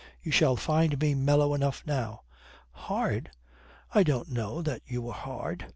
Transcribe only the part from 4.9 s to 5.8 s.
were hard.